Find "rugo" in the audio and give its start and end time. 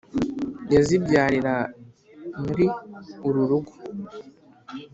3.49-3.73